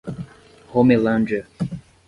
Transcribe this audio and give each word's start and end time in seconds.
Romelândia 0.73 1.45